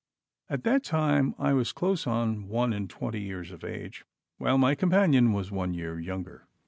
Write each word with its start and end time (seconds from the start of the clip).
At 0.49 0.63
that 0.63 0.83
time 0.83 1.35
I 1.37 1.53
was 1.53 1.71
close 1.71 2.07
on 2.07 2.47
one 2.47 2.73
and 2.73 2.89
twenty 2.89 3.21
years 3.21 3.51
of 3.51 3.63
age, 3.63 4.03
while 4.39 4.57
my 4.57 4.73
companion 4.73 5.31
was 5.31 5.51
one 5.51 5.75
year 5.75 5.99
younger. 5.99 6.47